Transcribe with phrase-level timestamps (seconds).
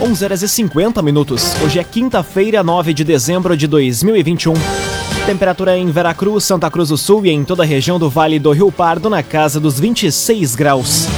[0.00, 1.60] 11 horas e 50 minutos.
[1.60, 4.54] Hoje é quinta-feira, 9 de dezembro de 2021.
[5.26, 8.52] Temperatura em Veracruz, Santa Cruz do Sul e em toda a região do Vale do
[8.52, 11.08] Rio Pardo na casa dos 26 graus.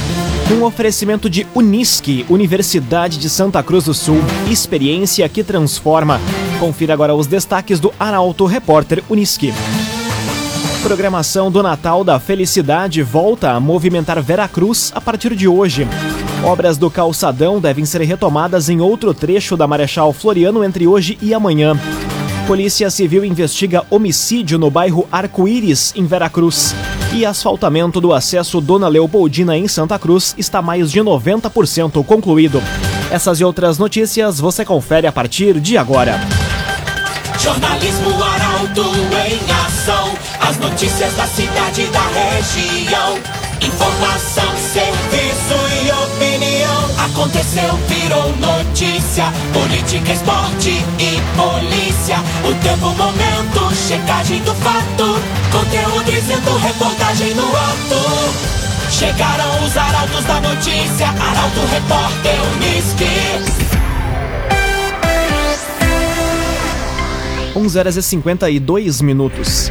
[0.51, 4.17] Um oferecimento de Unisque, Universidade de Santa Cruz do Sul.
[4.49, 6.19] Experiência que transforma.
[6.59, 9.53] Confira agora os destaques do Arauto Repórter Unisque.
[10.81, 15.87] Programação do Natal da Felicidade volta a movimentar Veracruz a partir de hoje.
[16.43, 21.35] Obras do calçadão devem ser retomadas em outro trecho da Marechal Floriano entre hoje e
[21.35, 21.79] amanhã.
[22.47, 26.73] Polícia Civil investiga homicídio no bairro Arco-Íris, em Veracruz.
[27.13, 32.61] E asfaltamento do acesso Dona Leopoldina, em Santa Cruz, está mais de 90% concluído.
[33.11, 36.19] Essas e outras notícias você confere a partir de agora.
[37.39, 40.11] Jornalismo Arauto em ação.
[40.39, 43.17] As notícias da cidade e da região.
[43.61, 44.60] Informação.
[47.21, 49.25] Aconteceu, virou notícia.
[49.53, 52.17] Política, esporte e polícia.
[52.43, 55.21] O tempo, momento, checagem do fato.
[55.51, 58.89] Conteúdo dizendo, reportagem no ato.
[58.89, 61.09] Chegaram os arautos da notícia.
[61.09, 63.05] Arauto, repórter, Unisque.
[67.55, 69.69] 11 horas e 52 minutos.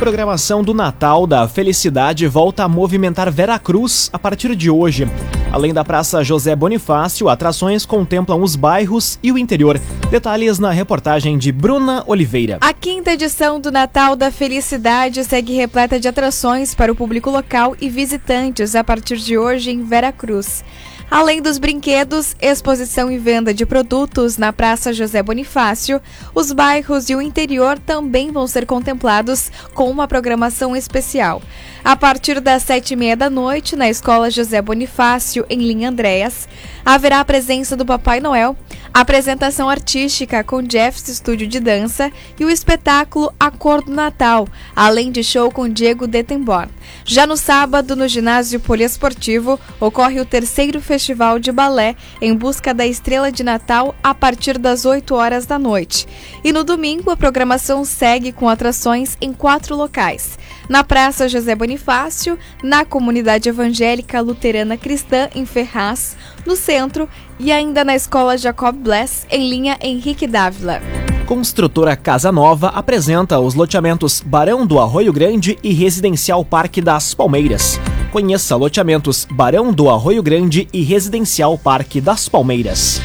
[0.00, 5.08] Programação do Natal da Felicidade volta a movimentar Veracruz a partir de hoje.
[5.52, 9.78] Além da Praça José Bonifácio, atrações contemplam os bairros e o interior.
[10.10, 12.56] Detalhes na reportagem de Bruna Oliveira.
[12.62, 17.76] A quinta edição do Natal da Felicidade segue repleta de atrações para o público local
[17.78, 20.64] e visitantes a partir de hoje em Veracruz.
[21.12, 26.00] Além dos brinquedos, exposição e venda de produtos na Praça José Bonifácio,
[26.34, 31.42] os bairros e o interior também vão ser contemplados com uma programação especial.
[31.84, 36.48] A partir das sete e meia da noite, na Escola José Bonifácio, em Linha Andréas,
[36.82, 38.56] haverá a presença do Papai Noel,
[38.92, 45.10] apresentação artística com Jeffs Estúdio de Dança e o espetáculo A Cor do Natal, além
[45.10, 46.70] de show com Diego Detenborn.
[47.04, 52.86] Já no sábado, no ginásio poliesportivo, ocorre o terceiro festival de balé em busca da
[52.86, 56.06] estrela de Natal a partir das 8 horas da noite.
[56.44, 60.38] E no domingo, a programação segue com atrações em quatro locais.
[60.68, 66.16] Na Praça José Bonifácio, na Comunidade Evangélica Luterana Cristã em Ferraz,
[66.46, 67.08] no centro
[67.42, 70.80] e ainda na Escola Jacob Bless, em linha Henrique Dávila.
[71.26, 77.80] Construtora Casa Nova apresenta os loteamentos Barão do Arroio Grande e Residencial Parque das Palmeiras.
[78.12, 83.00] Conheça loteamentos Barão do Arroio Grande e Residencial Parque das Palmeiras.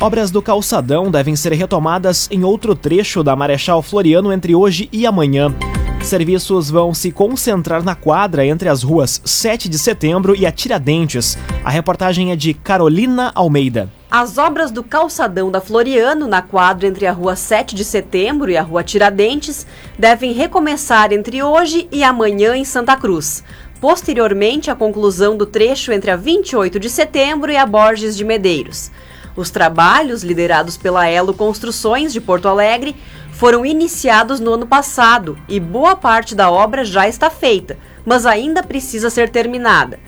[0.00, 5.06] Obras do calçadão devem ser retomadas em outro trecho da Marechal Floriano entre hoje e
[5.06, 5.54] amanhã.
[6.02, 11.36] Serviços vão se concentrar na quadra entre as ruas 7 de setembro e a Tiradentes.
[11.62, 13.88] A reportagem é de Carolina Almeida.
[14.10, 18.56] As obras do calçadão da Floriano, na quadra entre a rua 7 de setembro e
[18.56, 19.66] a rua Tiradentes,
[19.96, 23.44] devem recomeçar entre hoje e amanhã em Santa Cruz.
[23.80, 28.90] Posteriormente, a conclusão do trecho entre a 28 de setembro e a Borges de Medeiros.
[29.36, 32.96] Os trabalhos, liderados pela Elo Construções de Porto Alegre,
[33.32, 38.62] foram iniciados no ano passado e boa parte da obra já está feita, mas ainda
[38.62, 39.98] precisa ser terminada.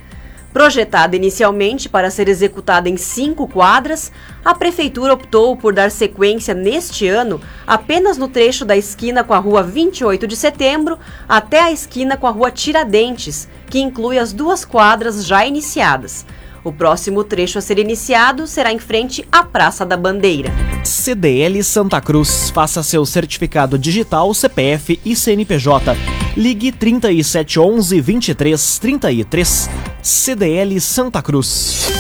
[0.53, 4.13] Projetada inicialmente para ser executada em cinco quadras,
[4.45, 9.39] a Prefeitura optou por dar sequência neste ano apenas no trecho da esquina com a
[9.39, 14.63] Rua 28 de Setembro até a esquina com a Rua Tiradentes, que inclui as duas
[14.63, 16.27] quadras já iniciadas.
[16.65, 20.51] O próximo trecho a ser iniciado será em frente à Praça da Bandeira.
[20.85, 22.51] CDL Santa Cruz.
[22.51, 25.97] Faça seu certificado digital, CPF e CNPJ.
[26.37, 29.71] Ligue 3711 2333.
[30.01, 31.91] CDL Santa Cruz.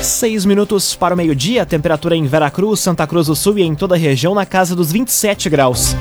[0.00, 3.96] Seis minutos para o meio-dia, temperatura em Veracruz, Santa Cruz do Sul e em toda
[3.96, 5.96] a região na casa dos 27 graus.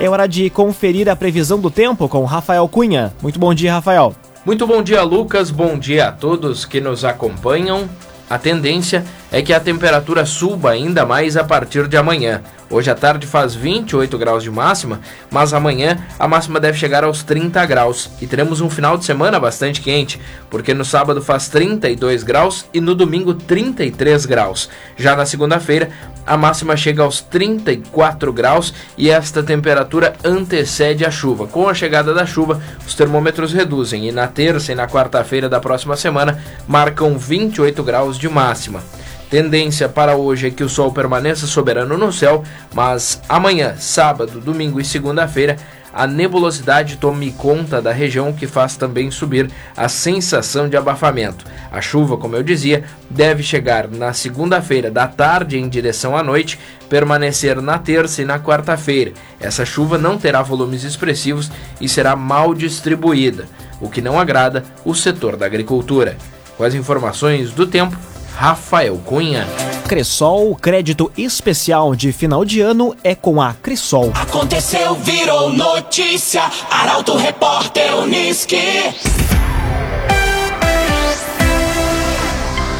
[0.00, 3.14] É hora de conferir a previsão do tempo com Rafael Cunha.
[3.22, 4.14] Muito bom dia, Rafael.
[4.44, 5.52] Muito bom dia, Lucas.
[5.52, 7.88] Bom dia a todos que nos acompanham.
[8.28, 12.42] A tendência é que a temperatura suba ainda mais a partir de amanhã.
[12.68, 17.22] Hoje à tarde faz 28 graus de máxima, mas amanhã a máxima deve chegar aos
[17.22, 20.20] 30 graus e teremos um final de semana bastante quente,
[20.50, 24.68] porque no sábado faz 32 graus e no domingo 33 graus.
[24.96, 25.90] Já na segunda-feira,
[26.26, 31.46] a máxima chega aos 34 graus e esta temperatura antecede a chuva.
[31.46, 35.58] Com a chegada da chuva, os termômetros reduzem e na terça e na quarta-feira da
[35.58, 38.82] próxima semana marcam 28 graus de máxima.
[39.32, 42.44] Tendência para hoje é que o sol permaneça soberano no céu,
[42.74, 45.56] mas amanhã, sábado, domingo e segunda-feira,
[45.90, 51.46] a nebulosidade tome conta da região, o que faz também subir a sensação de abafamento.
[51.70, 56.60] A chuva, como eu dizia, deve chegar na segunda-feira da tarde em direção à noite,
[56.90, 59.14] permanecer na terça e na quarta-feira.
[59.40, 61.50] Essa chuva não terá volumes expressivos
[61.80, 63.46] e será mal distribuída,
[63.80, 66.18] o que não agrada o setor da agricultura.
[66.58, 67.96] Com as informações do tempo,
[68.36, 69.46] Rafael Cunha.
[69.88, 74.10] Cressol, crédito especial de final de ano é com a Cressol.
[74.14, 76.42] Aconteceu, virou notícia.
[76.70, 78.56] Arauto Repórter Uniski.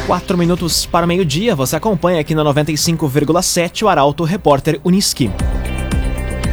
[0.07, 5.31] Quatro minutos para meio-dia, você acompanha aqui na 95,7 o Arauto Repórter Uniski.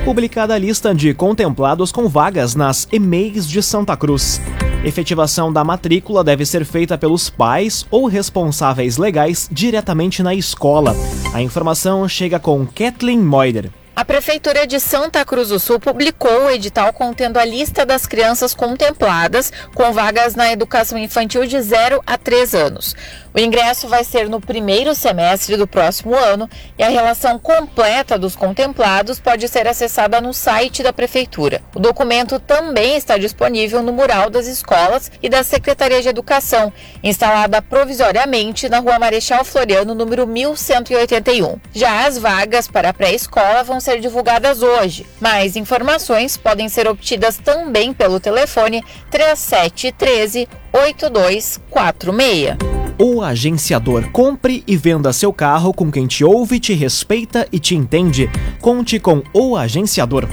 [0.05, 4.41] Publicada a lista de contemplados com vagas nas EMEIs de Santa Cruz.
[4.83, 10.97] Efetivação da matrícula deve ser feita pelos pais ou responsáveis legais diretamente na escola.
[11.35, 13.71] A informação chega com Kathleen Moider.
[13.95, 18.55] A Prefeitura de Santa Cruz do Sul publicou o edital contendo a lista das crianças
[18.55, 22.97] contempladas com vagas na educação infantil de 0 a 3 anos.
[23.33, 28.35] O ingresso vai ser no primeiro semestre do próximo ano e a relação completa dos
[28.35, 31.63] contemplados pode ser acessada no site da Prefeitura.
[31.75, 36.73] O documento também está disponível no mural das escolas e da Secretaria de Educação,
[37.05, 41.57] instalada provisoriamente na Rua Marechal Floriano, número 1181.
[41.73, 45.07] Já as vagas para a pré-escola vão ser divulgadas hoje.
[45.21, 52.80] Mais informações podem ser obtidas também pelo telefone 3713 8246.
[53.03, 54.11] O agenciador.
[54.11, 58.29] Compre e venda seu carro com quem te ouve, te respeita e te entende.
[58.61, 60.29] Conte com o agenciador.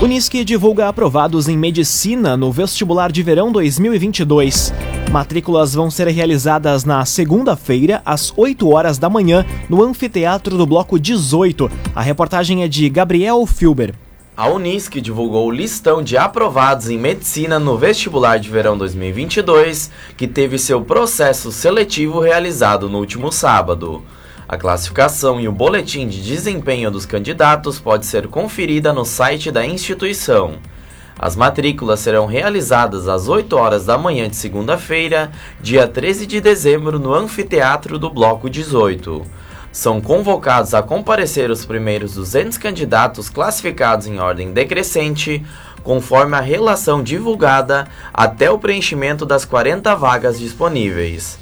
[0.00, 4.72] Unisque divulga aprovados em medicina no vestibular de verão 2022.
[5.10, 10.96] Matrículas vão ser realizadas na segunda-feira, às 8 horas da manhã, no anfiteatro do Bloco
[10.96, 11.68] 18.
[11.92, 13.96] A reportagem é de Gabriel Filber.
[14.40, 20.26] A Unisc divulgou o listão de aprovados em medicina no vestibular de verão 2022, que
[20.26, 24.02] teve seu processo seletivo realizado no último sábado.
[24.48, 29.66] A classificação e o boletim de desempenho dos candidatos pode ser conferida no site da
[29.66, 30.54] instituição.
[31.18, 36.98] As matrículas serão realizadas às 8 horas da manhã de segunda-feira, dia 13 de dezembro,
[36.98, 39.22] no anfiteatro do Bloco 18
[39.72, 45.44] são convocados a comparecer os primeiros 200 candidatos classificados em ordem decrescente,
[45.82, 51.38] conforme a relação divulgada até o preenchimento das 40 vagas disponíveis.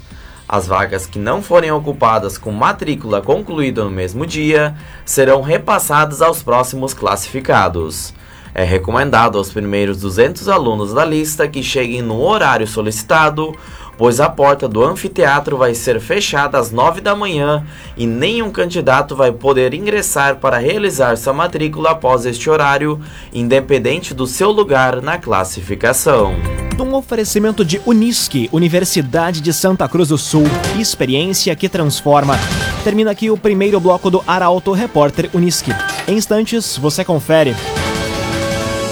[0.47, 4.75] As vagas que não forem ocupadas com matrícula concluída no mesmo dia
[5.05, 8.13] serão repassadas aos próximos classificados.
[8.53, 13.55] É recomendado aos primeiros 200 alunos da lista que cheguem no horário solicitado
[13.99, 17.65] pois a porta do anfiteatro vai ser fechada às 9 da manhã
[17.97, 23.01] e nenhum candidato vai poder ingressar para realizar sua matrícula após este horário,
[23.33, 26.33] independente do seu lugar na classificação.
[26.79, 30.45] Um oferecimento de Unisque, Universidade de Santa Cruz do Sul,
[30.79, 32.39] experiência que transforma.
[32.85, 35.75] Termina aqui o primeiro bloco do Arauto Repórter Unisque.
[36.07, 37.53] Em instantes, você confere.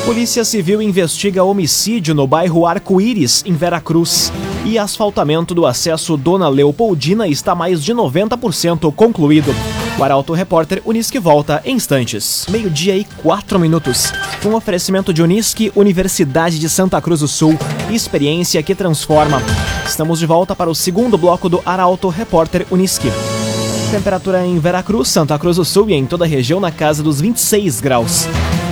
[0.04, 4.34] Polícia Civil investiga homicídio no bairro Arco-Íris, em Veracruz.
[4.68, 9.56] E asfaltamento do acesso Dona Leopoldina está mais de 90% concluído.
[9.98, 12.46] O Arauto Repórter Unisque volta em instantes.
[12.50, 14.12] Meio-dia e quatro minutos.
[14.46, 17.58] Um oferecimento de Unisque, Universidade de Santa Cruz do Sul.
[17.90, 19.42] Experiência que transforma.
[19.86, 23.08] Estamos de volta para o segundo bloco do Arauto Repórter Unisque.
[23.90, 27.22] Temperatura em Veracruz, Santa Cruz do Sul e em toda a região na casa dos
[27.22, 28.28] 26 graus.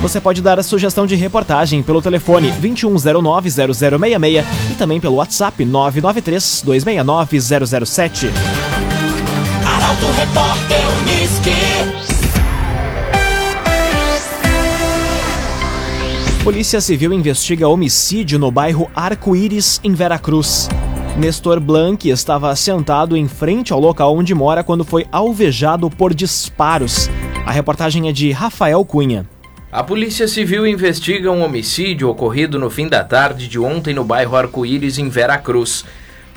[0.06, 8.30] Você pode dar a sugestão de reportagem pelo telefone 2109-0066 e também pelo WhatsApp 993-269-007.
[9.66, 11.50] Arauto Repórter Uniski.
[16.44, 20.70] Polícia Civil investiga homicídio no bairro Arco-Íris, em Veracruz.
[21.18, 27.10] Nestor Blanc estava sentado em frente ao local onde mora quando foi alvejado por disparos.
[27.44, 29.28] A reportagem é de Rafael Cunha.
[29.76, 34.34] A Polícia Civil investiga um homicídio ocorrido no fim da tarde de ontem no bairro
[34.34, 35.84] Arco-Íris, em Veracruz.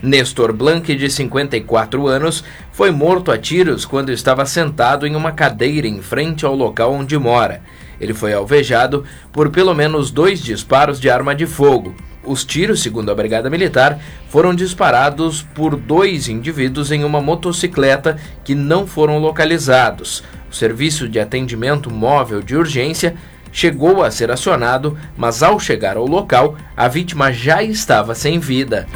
[0.02, 2.42] Nestor Blanc, de 54 anos,
[2.72, 7.16] foi morto a tiros quando estava sentado em uma cadeira em frente ao local onde
[7.16, 7.62] mora.
[8.00, 11.94] Ele foi alvejado por pelo menos dois disparos de arma de fogo.
[12.28, 18.54] Os tiros, segundo a Brigada Militar, foram disparados por dois indivíduos em uma motocicleta que
[18.54, 20.22] não foram localizados.
[20.50, 23.14] O serviço de atendimento móvel de urgência
[23.50, 28.86] chegou a ser acionado, mas ao chegar ao local, a vítima já estava sem vida.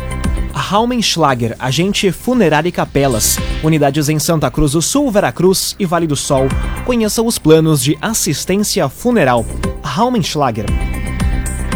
[0.52, 3.38] Raumenschlager, agente funerário e capelas.
[3.64, 6.48] Unidades em Santa Cruz do Sul, Veracruz e Vale do Sol.
[6.84, 9.46] Conheça os planos de assistência funeral.
[9.82, 10.66] Raumenschlager.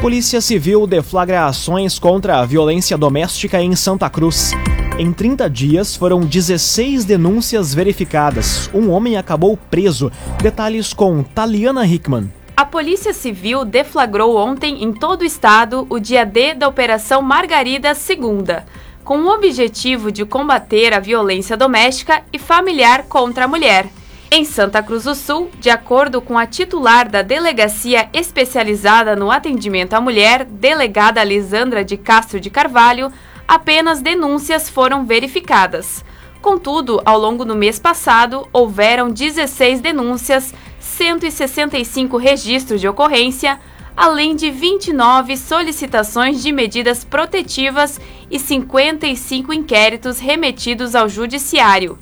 [0.01, 4.53] Polícia Civil deflagra ações contra a violência doméstica em Santa Cruz.
[4.99, 8.71] Em 30 dias foram 16 denúncias verificadas.
[8.75, 10.13] Um homem acabou preso.
[10.41, 12.31] Detalhes com Taliana Hickman.
[12.55, 17.93] A Polícia Civil deflagrou ontem em todo o estado o dia D da Operação Margarida
[17.93, 18.63] II,
[19.03, 23.89] com o objetivo de combater a violência doméstica e familiar contra a mulher.
[24.29, 29.95] Em Santa Cruz do Sul, de acordo com a titular da Delegacia Especializada no Atendimento
[29.95, 33.13] à Mulher, delegada Lisandra de Castro de Carvalho,
[33.47, 36.05] apenas denúncias foram verificadas.
[36.43, 43.61] Contudo, ao longo do mês passado, houveram 16 denúncias, 165 registros de ocorrência,
[43.97, 51.97] além de 29 solicitações de medidas protetivas e 55 inquéritos remetidos ao Judiciário.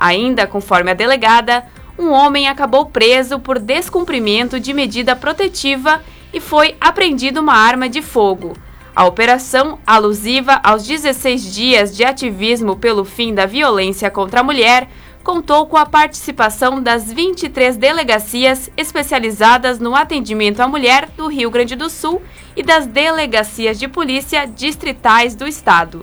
[0.00, 1.62] Ainda conforme a delegada,
[1.98, 6.00] um homem acabou preso por descumprimento de medida protetiva
[6.32, 8.56] e foi apreendido uma arma de fogo.
[8.96, 14.88] A operação, alusiva aos 16 dias de ativismo pelo fim da violência contra a mulher,
[15.22, 21.76] contou com a participação das 23 delegacias especializadas no atendimento à mulher do Rio Grande
[21.76, 22.22] do Sul
[22.56, 26.02] e das delegacias de polícia distritais do estado.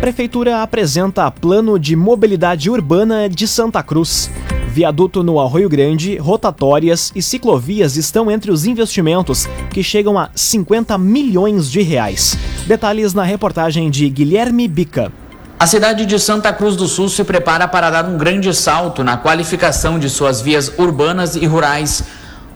[0.00, 4.30] Prefeitura apresenta plano de mobilidade urbana de Santa Cruz.
[4.68, 10.96] Viaduto no Arroio Grande, rotatórias e ciclovias estão entre os investimentos que chegam a 50
[10.98, 12.38] milhões de reais.
[12.64, 15.12] Detalhes na reportagem de Guilherme Bica.
[15.58, 19.16] A cidade de Santa Cruz do Sul se prepara para dar um grande salto na
[19.16, 22.04] qualificação de suas vias urbanas e rurais.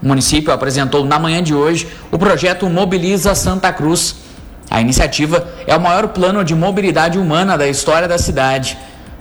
[0.01, 4.22] O município apresentou na manhã de hoje o projeto Mobiliza Santa Cruz.
[4.73, 8.79] A iniciativa é o maior plano de mobilidade humana da história da cidade.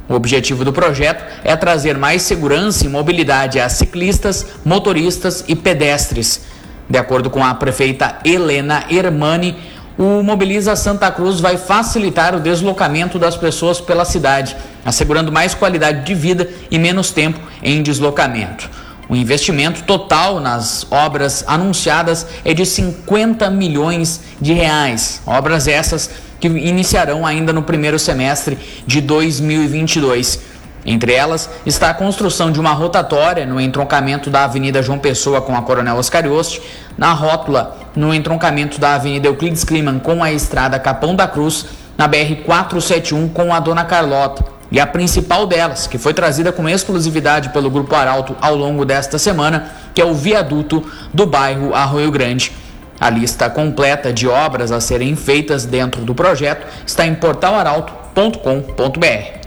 [0.07, 6.43] O objetivo do projeto é trazer mais segurança e mobilidade a ciclistas, motoristas e pedestres.
[6.89, 9.57] De acordo com a prefeita Helena Hermani,
[9.97, 14.55] o Mobiliza Santa Cruz vai facilitar o deslocamento das pessoas pela cidade,
[14.85, 18.69] assegurando mais qualidade de vida e menos tempo em deslocamento.
[19.11, 25.21] O investimento total nas obras anunciadas é de 50 milhões de reais.
[25.27, 30.39] Obras essas que iniciarão ainda no primeiro semestre de 2022.
[30.85, 35.57] Entre elas está a construção de uma rotatória no entroncamento da Avenida João Pessoa com
[35.57, 36.61] a Coronel Oscar Yost,
[36.97, 41.65] na rótula no entroncamento da Avenida Euclides Kliman com a estrada Capão da Cruz,
[41.97, 46.69] na BR 471 com a Dona Carlota e a principal delas, que foi trazida com
[46.69, 52.09] exclusividade pelo Grupo Arauto ao longo desta semana, que é o viaduto do bairro Arroio
[52.09, 52.53] Grande.
[52.99, 59.41] A lista completa de obras a serem feitas dentro do projeto está em portalaralto.com.br.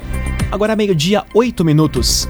[0.51, 2.29] Agora meio-dia, 8 minutos.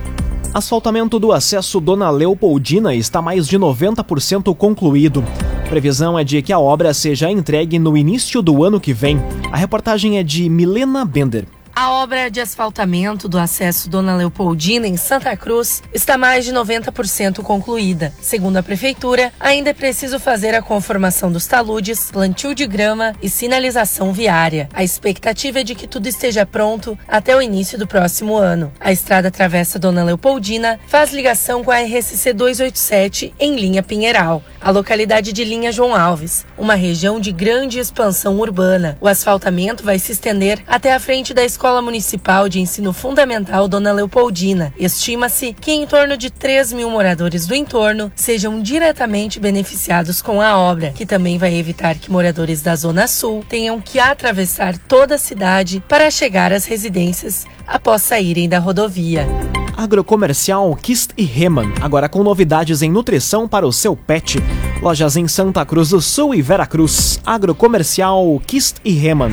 [0.52, 5.24] Asfaltamento do acesso Dona Leopoldina está mais de 90% concluído.
[5.68, 9.20] Previsão é de que a obra seja entregue no início do ano que vem.
[9.50, 11.46] A reportagem é de Milena Bender.
[11.76, 17.42] A obra de asfaltamento do acesso Dona Leopoldina em Santa Cruz está mais de 90%
[17.42, 18.14] concluída.
[18.20, 23.28] Segundo a prefeitura, ainda é preciso fazer a conformação dos taludes, plantio de grama e
[23.28, 24.68] sinalização viária.
[24.72, 28.72] A expectativa é de que tudo esteja pronto até o início do próximo ano.
[28.78, 34.70] A estrada atravessa Dona Leopoldina, faz ligação com a RSC 287 em linha Pinheiral, a
[34.70, 38.96] localidade de Linha João Alves, uma região de grande expansão urbana.
[39.00, 43.66] O asfaltamento vai se estender até a frente da escola Escola Municipal de Ensino Fundamental
[43.66, 44.74] Dona Leopoldina.
[44.78, 50.58] Estima-se que em torno de 3 mil moradores do entorno sejam diretamente beneficiados com a
[50.58, 55.18] obra, que também vai evitar que moradores da Zona Sul tenham que atravessar toda a
[55.18, 59.26] cidade para chegar às residências após saírem da rodovia.
[59.74, 64.38] Agrocomercial Kist e Reman, agora com novidades em nutrição para o seu pet.
[64.82, 67.22] Lojas em Santa Cruz do Sul e Veracruz.
[67.24, 69.32] Agrocomercial Kist e Reman.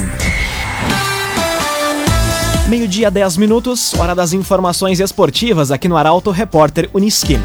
[2.71, 7.37] Meio-dia, 10 minutos, hora das informações esportivas aqui no Arauto Repórter Uniski.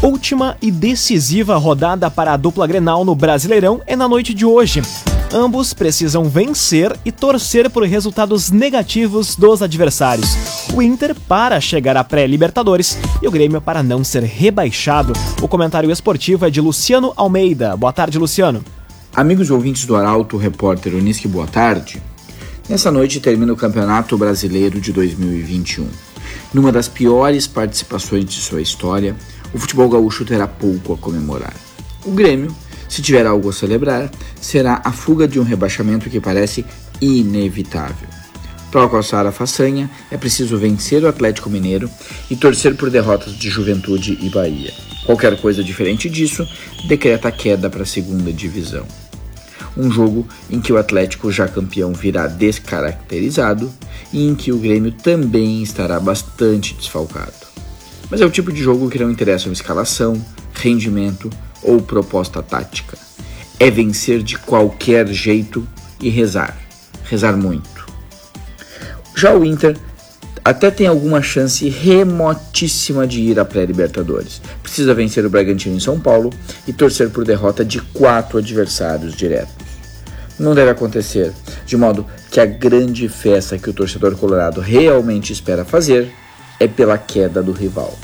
[0.00, 4.82] Última e decisiva rodada para a dupla Grenal no Brasileirão é na noite de hoje.
[5.34, 10.36] Ambos precisam vencer e torcer por resultados negativos dos adversários.
[10.72, 15.12] O Inter para chegar à pré-Libertadores e o Grêmio para não ser rebaixado.
[15.42, 17.76] O comentário esportivo é de Luciano Almeida.
[17.76, 18.64] Boa tarde, Luciano.
[19.12, 22.00] Amigos ouvintes do Arauto Repórter Uniski, boa tarde.
[22.68, 25.88] Nessa noite termina o Campeonato Brasileiro de 2021.
[26.52, 29.14] Numa das piores participações de sua história,
[29.54, 31.54] o futebol gaúcho terá pouco a comemorar.
[32.04, 32.52] O Grêmio,
[32.88, 36.66] se tiver algo a celebrar, será a fuga de um rebaixamento que parece
[37.00, 38.08] inevitável.
[38.72, 41.88] Para alcançar a façanha, é preciso vencer o Atlético Mineiro
[42.28, 44.74] e torcer por derrotas de Juventude e Bahia.
[45.06, 46.44] Qualquer coisa diferente disso
[46.88, 48.84] decreta a queda para a segunda divisão
[49.76, 53.72] um jogo em que o Atlético, já campeão, virá descaracterizado
[54.12, 57.46] e em que o Grêmio também estará bastante desfalcado.
[58.10, 61.30] Mas é o tipo de jogo que não interessa uma escalação, rendimento
[61.62, 62.96] ou proposta tática.
[63.58, 65.66] É vencer de qualquer jeito
[66.00, 66.56] e rezar.
[67.04, 67.86] Rezar muito.
[69.14, 69.76] Já o Inter
[70.44, 74.40] até tem alguma chance remotíssima de ir à pré-Libertadores.
[74.62, 76.30] Precisa vencer o Bragantino em São Paulo
[76.68, 79.65] e torcer por derrota de quatro adversários diretos
[80.38, 81.32] não deve acontecer,
[81.64, 86.12] de modo que a grande festa que o torcedor colorado realmente espera fazer
[86.60, 87.96] é pela queda do rival.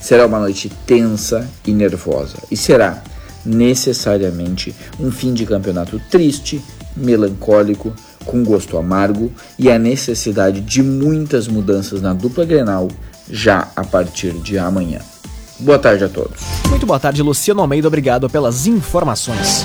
[0.00, 3.02] Será uma noite tensa e nervosa e será
[3.44, 6.62] necessariamente um fim de campeonato triste,
[6.96, 7.92] melancólico,
[8.24, 12.88] com gosto amargo e a necessidade de muitas mudanças na dupla Grenal
[13.30, 15.00] já a partir de amanhã.
[15.58, 16.40] Boa tarde a todos.
[16.68, 17.88] Muito boa tarde, Luciano Almeida.
[17.88, 19.64] Obrigado pelas informações.